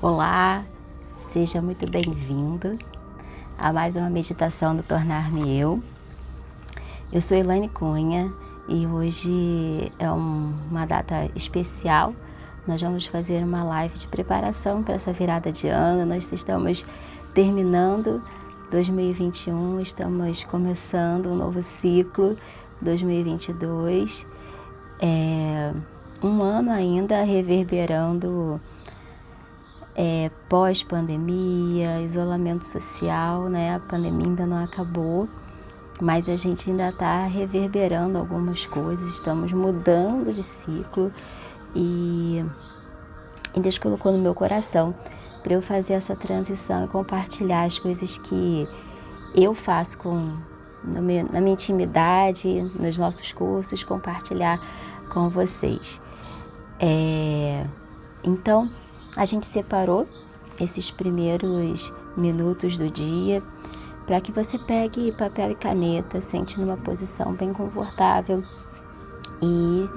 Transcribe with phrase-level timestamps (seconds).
[0.00, 0.64] Olá,
[1.20, 2.78] seja muito bem-vindo
[3.58, 5.82] a mais uma meditação do Tornar-me Eu.
[7.12, 8.32] Eu sou Elaine Cunha
[8.68, 12.14] e hoje é um, uma data especial.
[12.64, 16.06] Nós vamos fazer uma live de preparação para essa virada de ano.
[16.06, 16.86] Nós estamos
[17.34, 18.22] terminando
[18.70, 22.36] 2021, estamos começando um novo ciclo
[22.80, 24.24] 2022.
[25.00, 25.72] É
[26.22, 28.60] um ano ainda reverberando
[30.00, 33.74] é, pós-pandemia, isolamento social, né?
[33.74, 35.28] A pandemia ainda não acabou,
[36.00, 41.10] mas a gente ainda está reverberando algumas coisas, estamos mudando de ciclo
[41.74, 42.44] e,
[43.56, 44.94] e Deus colocou no meu coração
[45.42, 48.68] para eu fazer essa transição e compartilhar as coisas que
[49.34, 50.36] eu faço com
[50.84, 54.60] na minha, na minha intimidade, nos nossos cursos, compartilhar
[55.12, 56.00] com vocês.
[56.78, 57.66] É,
[58.22, 58.70] então,
[59.18, 60.06] a gente separou
[60.60, 63.42] esses primeiros minutos do dia
[64.06, 68.42] para que você pegue papel e caneta, sente numa posição bem confortável
[69.42, 69.90] e,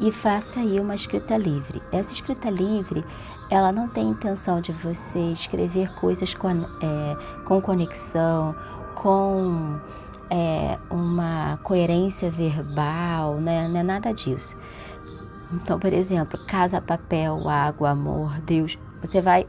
[0.00, 1.80] e faça aí uma escrita livre.
[1.92, 3.04] Essa escrita livre,
[3.48, 8.56] ela não tem intenção de você escrever coisas com, é, com conexão,
[8.96, 9.78] com
[10.28, 13.68] é, uma coerência verbal, né?
[13.68, 14.56] não é nada disso.
[15.52, 19.46] Então, por exemplo, casa, papel, água, amor, Deus, você vai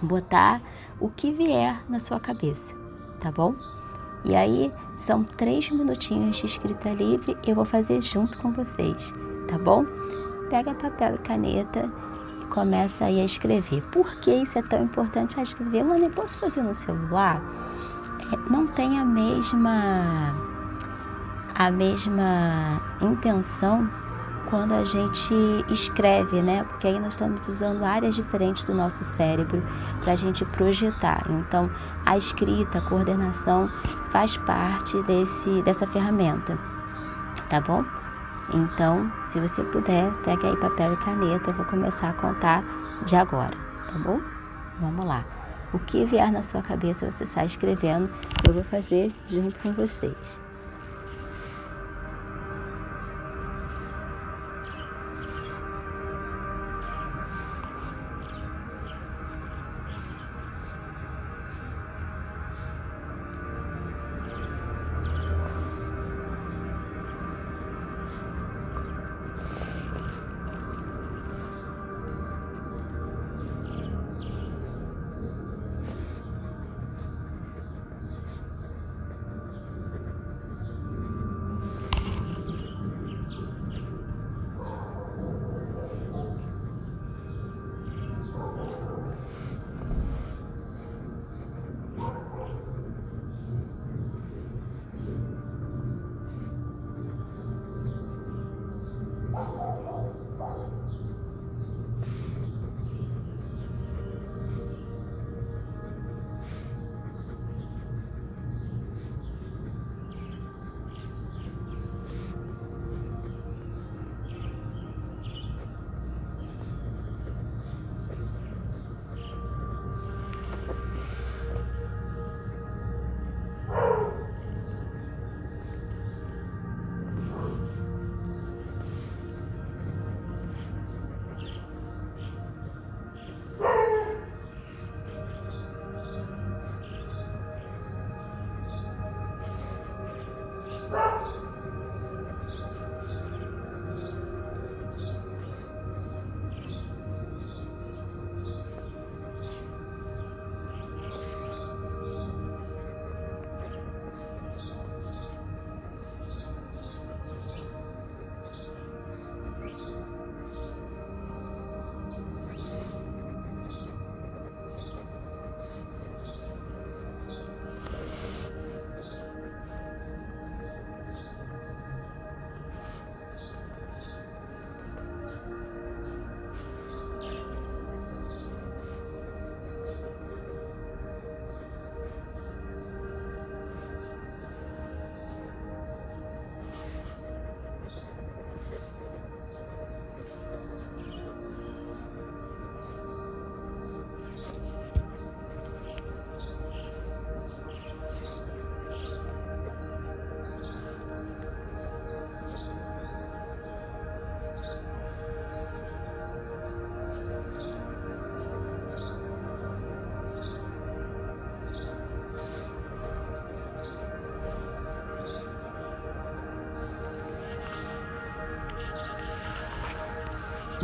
[0.00, 0.62] botar
[0.98, 2.74] o que vier na sua cabeça,
[3.20, 3.54] tá bom?
[4.24, 9.12] E aí são três minutinhos de escrita livre, eu vou fazer junto com vocês,
[9.48, 9.84] tá bom?
[10.48, 11.90] Pega papel e caneta
[12.40, 13.82] e começa aí a escrever.
[13.90, 15.82] Por que isso é tão importante a escrever?
[15.82, 17.42] Lana, posso fazer no celular?
[18.32, 20.34] É, não tem a mesma
[21.54, 23.88] a mesma intenção
[24.52, 25.32] quando a gente
[25.70, 26.62] escreve, né?
[26.64, 29.62] Porque aí nós estamos usando áreas diferentes do nosso cérebro
[30.02, 31.24] para a gente projetar.
[31.30, 31.70] Então,
[32.04, 33.66] a escrita, a coordenação
[34.10, 36.58] faz parte desse, dessa ferramenta,
[37.48, 37.82] tá bom?
[38.52, 42.62] Então, se você puder, pega aí papel e caneta, eu vou começar a contar
[43.06, 43.56] de agora,
[43.90, 44.20] tá bom?
[44.78, 45.24] Vamos lá.
[45.72, 48.10] O que vier na sua cabeça você está escrevendo,
[48.46, 50.42] eu vou fazer junto com vocês.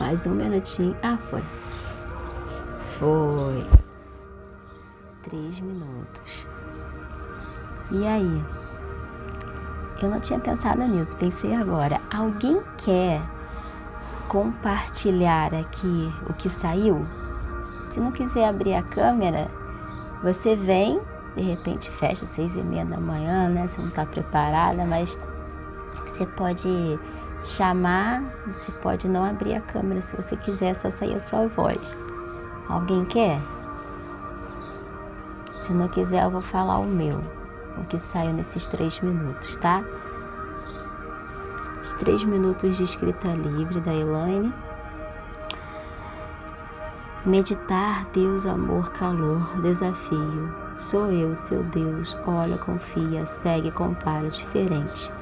[0.08, 0.96] Mais um minutinho.
[1.02, 1.42] Ah, foi.
[2.98, 3.62] Foi.
[5.22, 6.46] Três minutos.
[7.90, 8.44] E aí?
[10.00, 12.00] Eu não tinha pensado nisso, pensei agora.
[12.10, 13.20] Alguém quer
[14.28, 17.04] compartilhar aqui o que saiu?
[17.88, 19.46] Se não quiser abrir a câmera,
[20.22, 20.98] você vem,
[21.36, 23.68] de repente fecha seis e meia da manhã, né?
[23.68, 25.18] Você não está preparada, mas
[26.06, 26.98] você pode
[27.44, 31.96] chamar, você pode não abrir a câmera se você quiser, só sair a sua voz.
[32.68, 33.40] Alguém quer?
[35.62, 37.22] Se não quiser, eu vou falar o meu,
[37.76, 39.82] o que saiu nesses três minutos, tá?
[41.80, 44.52] Os três minutos de escrita livre da Elaine.
[47.24, 50.48] Meditar, Deus, amor, calor, desafio.
[50.76, 52.16] Sou eu, seu Deus.
[52.26, 55.12] Olha, confia, segue, compara, diferente.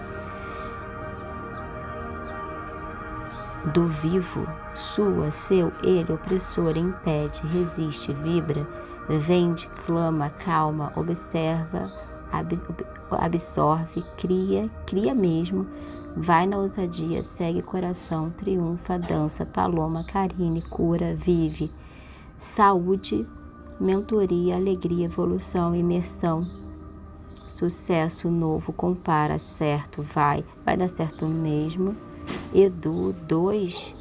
[3.73, 8.67] Do vivo, sua, seu, ele, opressor, impede, resiste, vibra,
[9.09, 11.91] vende, clama, calma, observa,
[12.31, 12.61] ab,
[13.11, 15.67] absorve, cria, cria mesmo,
[16.17, 21.73] vai na ousadia, segue coração, triunfa, dança, paloma, carine, cura, vive,
[22.39, 23.27] saúde,
[23.81, 26.47] mentoria, alegria, evolução, imersão,
[27.49, 31.97] sucesso novo, compara, certo, vai, vai dar certo mesmo
[32.55, 33.95] Edu 2,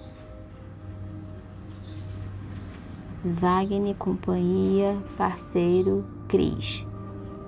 [3.24, 6.86] Wagner Companhia, parceiro Cris.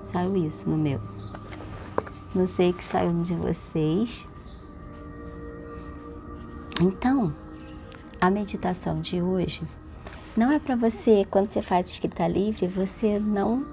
[0.00, 1.00] Saiu isso no meu.
[2.34, 4.26] Não sei que saiu de vocês.
[6.80, 7.34] Então,
[8.20, 9.62] a meditação de hoje
[10.36, 13.66] não é para você, quando você faz escrita livre, você não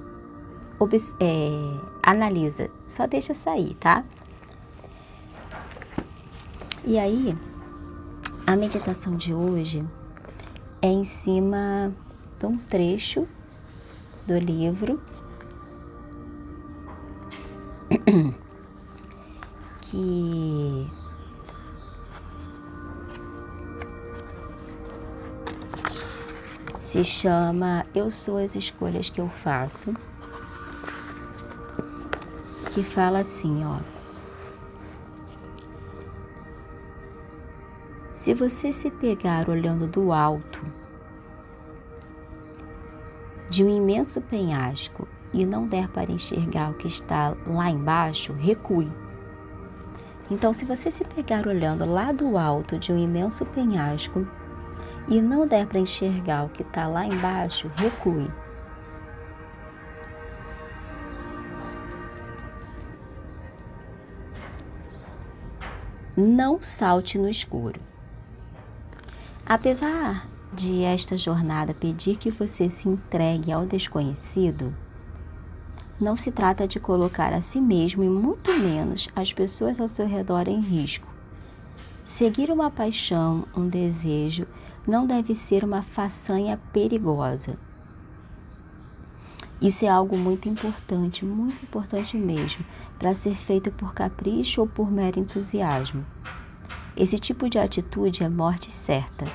[1.19, 4.03] é, analisa, só deixa sair, tá?
[6.87, 7.35] E aí,
[8.45, 9.83] a meditação de hoje
[10.83, 11.91] é em cima
[12.39, 13.27] de um trecho
[14.27, 15.01] do livro
[19.81, 20.87] que
[26.81, 29.91] se chama Eu Sou as Escolhas que Eu Faço,
[32.75, 33.94] que fala assim, ó.
[38.25, 40.65] Se você se pegar olhando do alto
[43.51, 48.91] de um imenso penhasco e não der para enxergar o que está lá embaixo, recue.
[50.31, 54.27] Então, se você se pegar olhando lá do alto de um imenso penhasco
[55.07, 58.27] e não der para enxergar o que está lá embaixo, recue.
[66.17, 67.79] Não salte no escuro.
[69.47, 74.75] Apesar de esta jornada pedir que você se entregue ao desconhecido,
[76.01, 80.07] não se trata de colocar a si mesmo e muito menos as pessoas ao seu
[80.07, 81.07] redor em risco.
[82.03, 84.47] Seguir uma paixão, um desejo,
[84.87, 87.55] não deve ser uma façanha perigosa.
[89.61, 92.65] Isso é algo muito importante, muito importante mesmo,
[92.97, 96.03] para ser feito por capricho ou por mero entusiasmo.
[96.97, 99.25] Esse tipo de atitude é morte certa.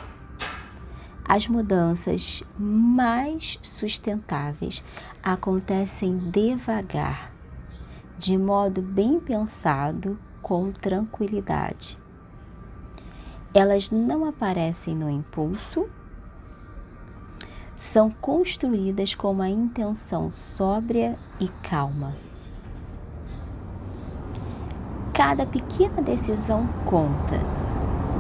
[1.23, 4.83] As mudanças mais sustentáveis
[5.23, 7.31] acontecem devagar,
[8.17, 11.99] de modo bem pensado, com tranquilidade.
[13.53, 15.87] Elas não aparecem no impulso,
[17.77, 22.30] são construídas com uma intenção sóbria e calma.
[25.21, 27.39] Cada pequena decisão conta.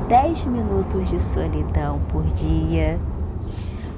[0.06, 3.00] 10 minutos de solidão por dia,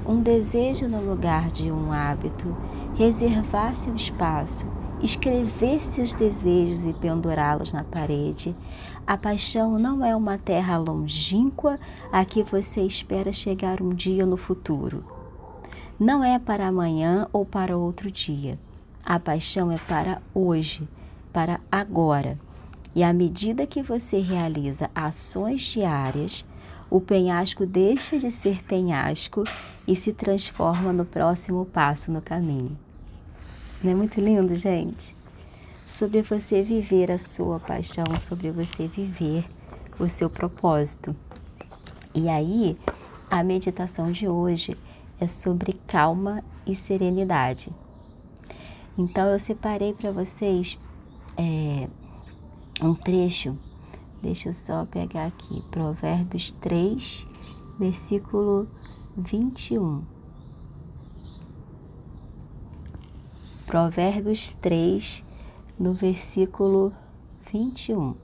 [0.07, 2.55] um desejo no lugar de um hábito,
[2.95, 4.65] reservar seu espaço,
[5.01, 8.55] escrever seus desejos e pendurá-los na parede.
[9.05, 11.77] A paixão não é uma terra longínqua
[12.09, 15.03] a que você espera chegar um dia no futuro.
[15.99, 18.57] Não é para amanhã ou para outro dia.
[19.05, 20.87] A paixão é para hoje,
[21.33, 22.39] para agora.
[22.95, 26.45] E à medida que você realiza ações diárias,
[26.89, 29.43] o penhasco deixa de ser penhasco
[29.87, 32.77] e se transforma no próximo passo no caminho.
[33.83, 35.15] Não é muito lindo, gente?
[35.87, 39.43] Sobre você viver a sua paixão, sobre você viver
[39.99, 41.15] o seu propósito.
[42.13, 42.77] E aí,
[43.29, 44.77] a meditação de hoje
[45.19, 47.73] é sobre calma e serenidade.
[48.97, 50.77] Então, eu separei para vocês
[51.35, 51.87] é,
[52.81, 53.57] um trecho,
[54.21, 57.27] deixa eu só pegar aqui, Provérbios 3,
[57.77, 58.67] versículo
[59.15, 60.03] 21.
[63.65, 65.23] Provérbios 3,
[65.79, 66.91] no versículo
[67.51, 68.15] 21.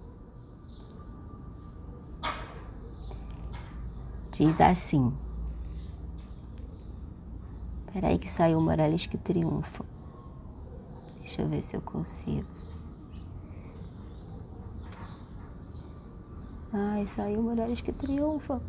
[4.32, 5.13] Diz assim.
[7.91, 9.84] Peraí que saiu o Morales que triunfa.
[11.20, 12.48] Deixa eu ver se eu consigo.
[16.71, 18.61] Ai, saiu Mulheres que Triunfam.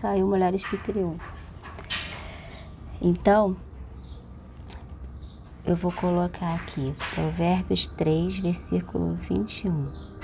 [0.00, 1.24] Saiu Mulheres que Triunfam.
[3.00, 3.56] Então,
[5.64, 10.19] eu vou colocar aqui Provérbios 3, versículo 21.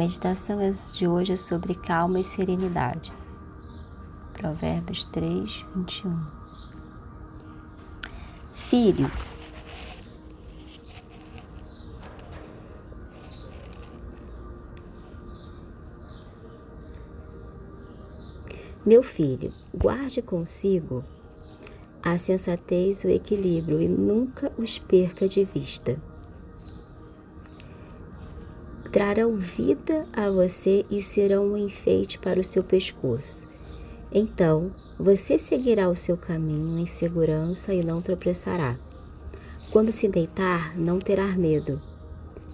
[0.00, 0.58] Meditação
[0.94, 3.12] de hoje é sobre calma e serenidade.
[4.32, 6.26] Provérbios 3, 21.
[8.50, 9.10] Filho,
[18.86, 21.04] Meu filho, guarde consigo
[22.02, 26.00] a sensatez o equilíbrio e nunca os perca de vista
[28.90, 33.48] trarão vida a você e serão um enfeite para o seu pescoço.
[34.12, 38.76] Então, você seguirá o seu caminho em segurança e não tropeçará.
[39.70, 41.80] Quando se deitar, não terá medo,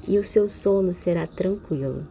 [0.06, 2.06] e o seu sono será tranquilo.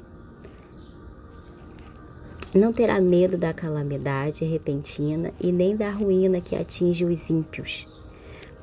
[2.53, 7.94] Não terá medo da calamidade repentina e nem da ruína que atinge os ímpios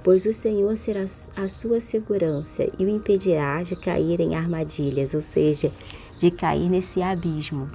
[0.02, 5.22] pois o Senhor será a sua segurança e o impedirá de cair em armadilhas, ou
[5.22, 5.72] seja,
[6.18, 7.70] de cair nesse abismo.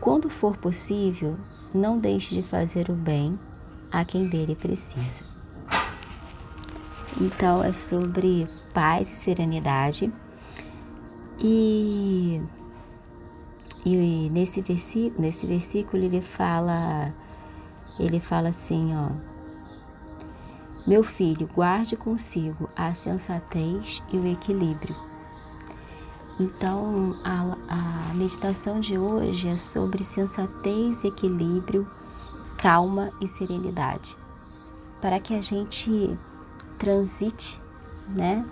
[0.00, 1.36] Quando for possível,
[1.74, 3.38] não deixe de fazer o bem
[3.90, 5.24] a quem dele precisa.
[7.20, 10.12] Então é sobre paz e serenidade.
[11.38, 12.42] E,
[13.84, 17.14] e nesse, versículo, nesse versículo ele fala
[17.98, 19.10] ele fala assim, ó:
[20.86, 24.94] Meu filho, guarde consigo a sensatez e o equilíbrio.
[26.38, 31.88] Então, a, a meditação de hoje é sobre sensatez, equilíbrio,
[32.58, 34.16] calma e serenidade,
[35.00, 36.18] para que a gente
[36.76, 37.62] transite,
[38.08, 38.44] né,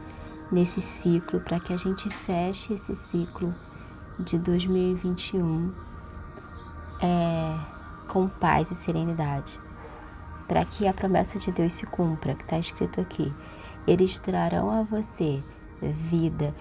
[0.52, 3.52] nesse ciclo, para que a gente feche esse ciclo
[4.18, 5.72] de 2021
[7.00, 7.58] é,
[8.12, 9.58] com paz e serenidade,
[10.46, 13.32] para que a promessa de Deus se cumpra, que está escrito aqui.
[13.86, 15.42] Eles trarão a você
[15.80, 16.54] vida.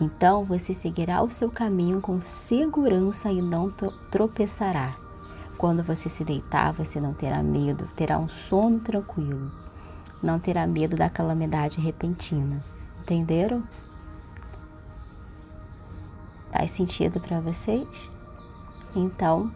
[0.00, 3.72] Então você seguirá o seu caminho com segurança e não
[4.10, 4.92] tropeçará.
[5.56, 9.52] Quando você se deitar, você não terá medo, terá um sono tranquilo.
[10.20, 12.60] Não terá medo da calamidade repentina.
[13.00, 13.62] Entenderam?
[16.50, 18.10] Faz sentido para vocês?
[18.96, 19.52] Então,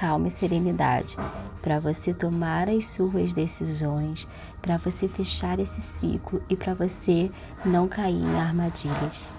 [0.00, 1.14] calma e serenidade
[1.60, 4.26] para você tomar as suas decisões,
[4.62, 7.30] para você fechar esse ciclo e para você
[7.66, 9.34] não cair em armadilhas.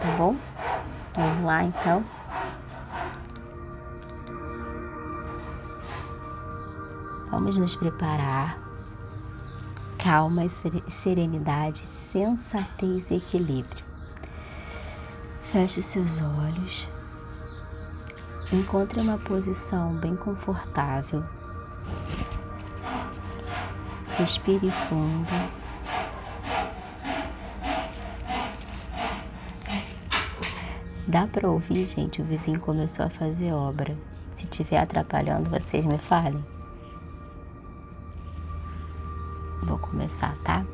[0.00, 0.34] Tá bom?
[1.14, 2.04] Vamos lá então.
[7.30, 8.58] Vamos nos preparar.
[9.96, 10.42] Calma
[10.88, 13.84] serenidade, sensatez e equilíbrio.
[15.52, 16.88] Feche seus olhos.
[18.54, 21.24] Encontre uma posição bem confortável.
[24.16, 25.28] Respire fundo.
[31.08, 32.22] Dá para ouvir, gente?
[32.22, 33.98] O vizinho começou a fazer obra.
[34.36, 36.44] Se estiver atrapalhando, vocês me falem.
[39.64, 40.64] Vou começar, tá?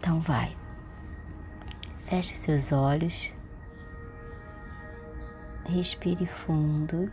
[0.00, 0.56] Então vai.
[2.06, 3.36] Feche seus olhos.
[5.76, 7.12] Respire fundo.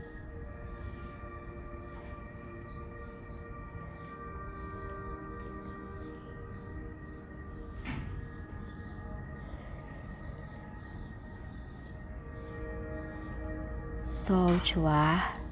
[14.05, 15.42] Solte o ar.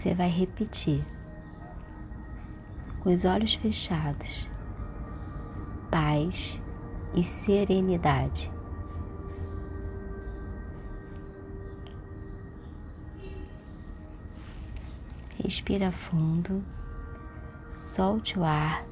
[0.00, 1.06] você vai repetir
[3.00, 4.50] com os olhos fechados
[5.90, 6.62] paz
[7.14, 8.50] e serenidade.
[15.44, 16.64] Respira fundo,
[17.76, 18.86] solte o ar.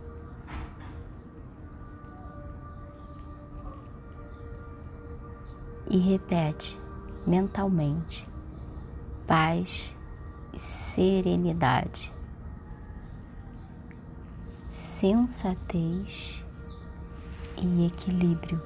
[5.91, 6.79] E repete
[7.27, 8.29] mentalmente:
[9.27, 9.98] paz
[10.99, 12.13] serenidade,
[14.69, 16.45] sensatez
[17.57, 18.61] e equilíbrio.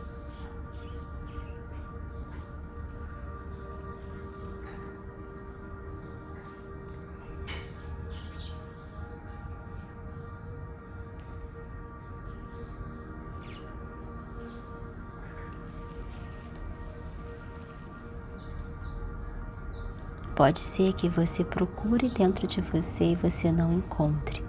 [20.42, 24.42] Pode ser que você procure dentro de você e você não encontre.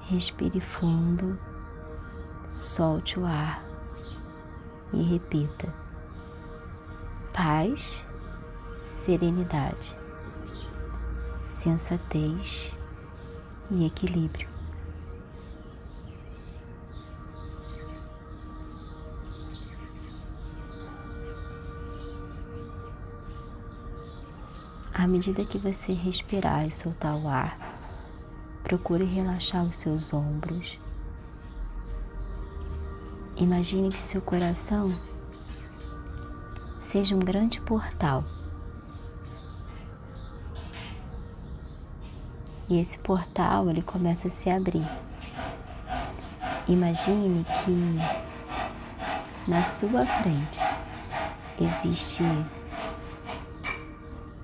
[0.00, 1.38] Respire fundo,
[2.50, 3.64] solte o ar
[4.92, 5.72] e repita:
[7.32, 8.04] paz,
[8.82, 9.94] serenidade,
[11.44, 12.76] sensatez
[13.70, 14.51] e equilíbrio.
[25.02, 27.58] À medida que você respirar e soltar o ar,
[28.62, 30.78] procure relaxar os seus ombros.
[33.36, 34.88] Imagine que seu coração
[36.78, 38.22] seja um grande portal.
[42.70, 44.86] E esse portal ele começa a se abrir.
[46.68, 50.60] Imagine que na sua frente
[51.60, 52.22] existe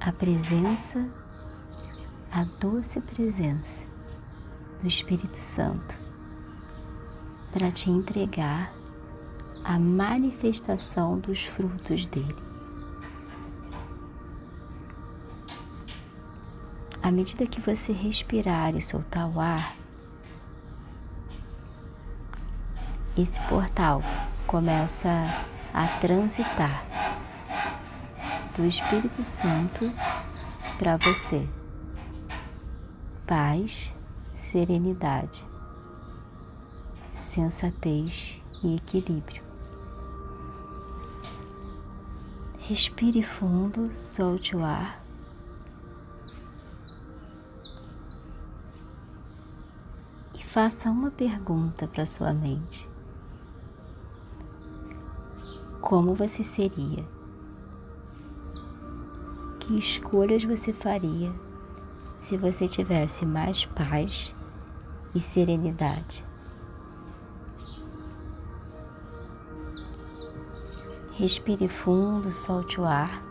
[0.08, 1.00] a presença,
[2.32, 3.84] a doce presença
[4.80, 5.98] do Espírito Santo
[7.52, 8.72] para te entregar
[9.64, 12.34] a manifestação dos frutos dele.
[17.02, 19.76] À medida que você respirar e soltar o ar,
[23.14, 24.02] esse portal
[24.46, 25.10] começa
[25.74, 26.87] a transitar
[28.58, 29.88] do Espírito Santo
[30.78, 31.48] para você.
[33.24, 33.94] Paz,
[34.34, 35.46] serenidade,
[36.98, 39.44] sensatez e equilíbrio.
[42.58, 45.04] Respire fundo, solte o ar.
[50.34, 52.88] E faça uma pergunta para sua mente:
[55.80, 57.17] Como você seria?
[59.68, 61.30] Que escolhas você faria
[62.18, 64.34] se você tivesse mais paz
[65.14, 66.24] e serenidade.
[71.12, 73.22] Respire fundo, solte o ar.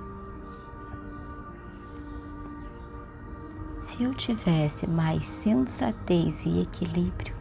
[3.79, 7.33] Se eu tivesse mais sensatez e equilíbrio,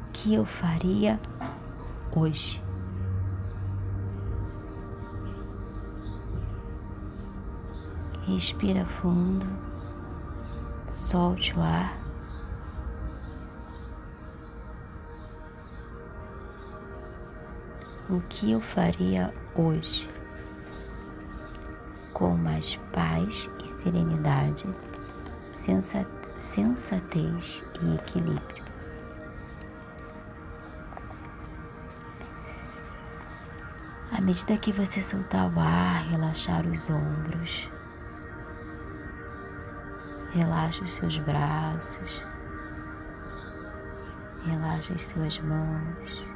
[0.00, 1.20] o que eu faria
[2.14, 2.65] hoje?
[8.26, 9.46] Respira fundo,
[10.88, 11.96] solte o ar.
[18.10, 20.10] O que eu faria hoje
[22.12, 24.68] com mais paz e serenidade,
[26.36, 28.64] sensatez e equilíbrio?
[34.10, 37.68] À medida que você soltar o ar, relaxar os ombros,
[40.36, 42.22] Relaxe os seus braços,
[44.44, 46.26] relaxe as suas mãos.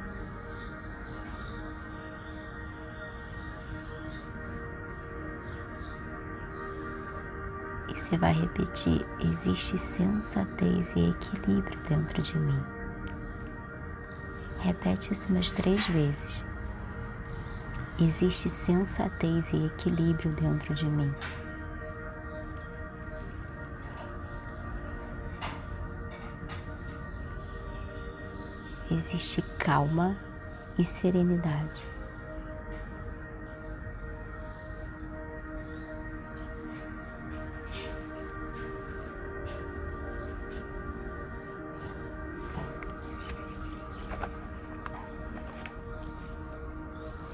[7.89, 12.63] E você vai repetir: existe sensatez e equilíbrio dentro de mim.
[14.61, 16.43] Repete isso umas três vezes.
[17.99, 21.13] Existe sensatez e equilíbrio dentro de mim.
[28.91, 30.17] Existe calma
[30.77, 31.85] e serenidade.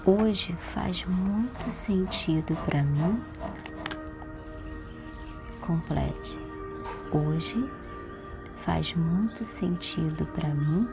[0.05, 3.21] Hoje faz muito sentido para mim.
[5.59, 6.39] Complete.
[7.11, 7.69] Hoje
[8.55, 10.87] faz muito sentido para mim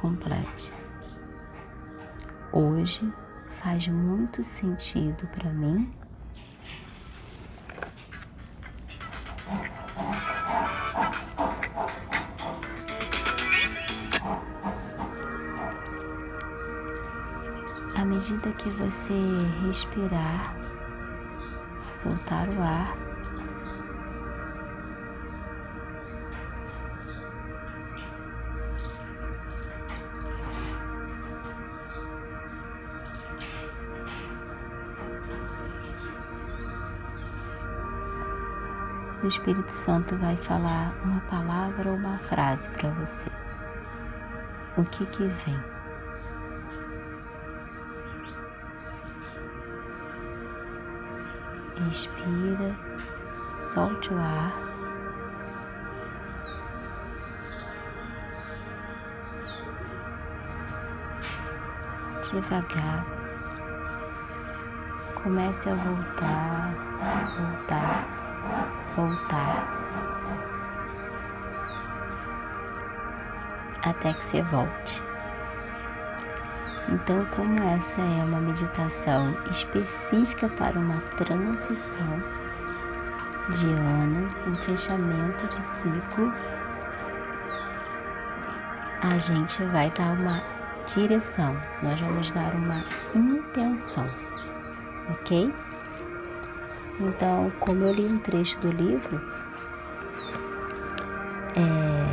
[0.00, 0.72] complete.
[2.52, 3.12] Hoje
[3.60, 5.92] faz muito sentido para mim
[17.94, 19.14] À medida que você
[19.66, 20.54] respirar,
[21.96, 23.05] soltar o ar,
[39.36, 43.30] Espírito Santo vai falar uma palavra ou uma frase para você.
[44.78, 45.60] O que que vem?
[51.86, 52.74] Inspira,
[53.60, 54.52] solte o ar.
[62.32, 63.06] Devagar,
[65.22, 66.74] comece a voltar,
[67.38, 69.68] voltar voltar
[73.84, 75.04] até que você volte.
[76.88, 82.22] Então, como essa é uma meditação específica para uma transição
[83.50, 86.32] de ano, um fechamento de ciclo,
[89.02, 90.42] a gente vai dar uma
[90.86, 92.82] direção, nós vamos dar uma
[93.14, 94.08] intenção,
[95.10, 95.52] ok?
[96.98, 99.20] Então, como eu li um trecho do livro,
[101.54, 102.06] é,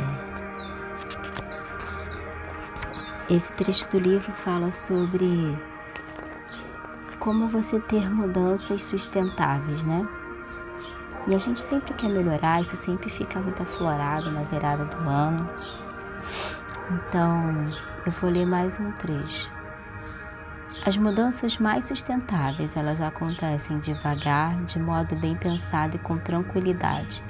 [3.34, 5.56] esse trecho do livro fala sobre
[7.18, 10.06] como você ter mudanças sustentáveis, né?
[11.26, 15.48] E a gente sempre quer melhorar, isso sempre fica muito aflorado na virada do ano.
[16.90, 17.64] Então,
[18.04, 19.53] eu vou ler mais um trecho.
[20.86, 27.22] As mudanças mais sustentáveis, elas acontecem devagar, de modo bem pensado e com tranquilidade.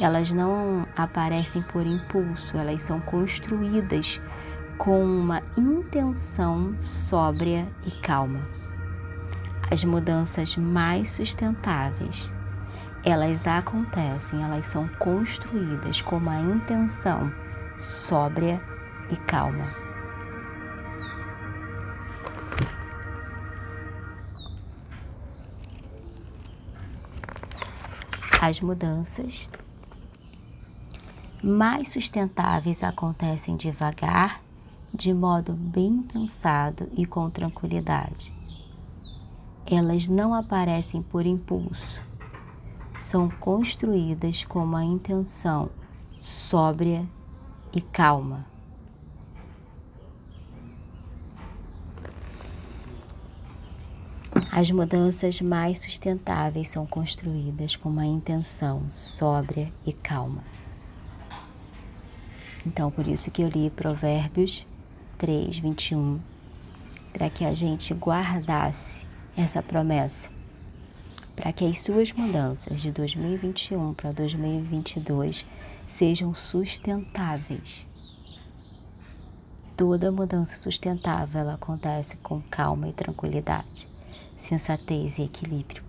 [0.00, 4.20] Elas não aparecem por impulso, elas são construídas
[4.76, 8.46] com uma intenção sóbria e calma.
[9.68, 12.32] As mudanças mais sustentáveis,
[13.04, 17.32] elas acontecem, elas são construídas com uma intenção
[17.80, 18.62] sóbria
[19.10, 19.87] e calma.
[28.40, 29.50] As mudanças
[31.42, 34.40] mais sustentáveis acontecem devagar,
[34.94, 38.32] de modo bem pensado e com tranquilidade.
[39.68, 42.00] Elas não aparecem por impulso,
[42.96, 45.68] são construídas com uma intenção
[46.20, 47.04] sóbria
[47.74, 48.46] e calma.
[54.58, 60.42] As mudanças mais sustentáveis são construídas com uma intenção sóbria e calma.
[62.66, 64.66] Então, por isso que eu li Provérbios
[65.16, 66.18] 3, 21,
[67.12, 70.28] para que a gente guardasse essa promessa,
[71.36, 75.46] para que as suas mudanças de 2021 para 2022
[75.86, 77.86] sejam sustentáveis.
[79.76, 83.88] Toda mudança sustentável acontece com calma e tranquilidade
[84.38, 85.82] sensatez e equilíbrio.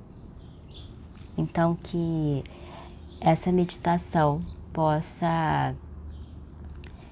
[1.38, 2.44] Então, que
[3.22, 4.42] essa meditação
[4.74, 5.74] possa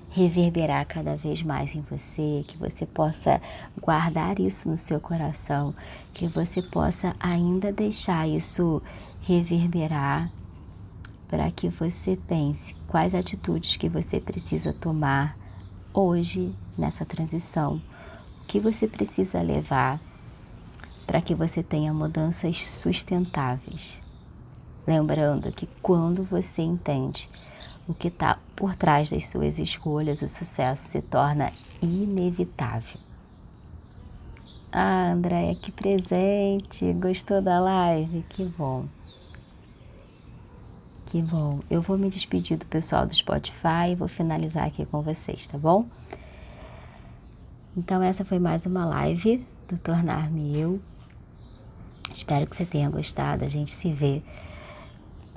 [0.09, 3.39] reverberar cada vez mais em você, que você possa
[3.79, 5.75] guardar isso no seu coração,
[6.13, 8.81] que você possa ainda deixar isso
[9.21, 10.31] reverberar
[11.27, 15.37] para que você pense quais atitudes que você precisa tomar
[15.93, 17.81] hoje nessa transição,
[18.41, 19.99] o que você precisa levar
[21.07, 24.01] para que você tenha mudanças sustentáveis.
[24.85, 27.29] Lembrando que quando você entende
[27.87, 31.49] o que está por trás das suas escolhas, o sucesso se torna
[31.81, 32.99] inevitável.
[34.71, 36.91] Ah, Andréia, que presente!
[36.93, 38.23] Gostou da live?
[38.29, 38.85] Que bom!
[41.05, 41.61] Que bom!
[41.69, 45.57] Eu vou me despedir do pessoal do Spotify e vou finalizar aqui com vocês, tá
[45.57, 45.85] bom?
[47.77, 50.81] Então, essa foi mais uma live do Tornar-me Eu.
[52.17, 53.45] Espero que você tenha gostado.
[53.45, 54.23] A gente se vê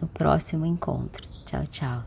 [0.01, 1.29] no próximo encontro.
[1.45, 2.03] Tchau, tchau.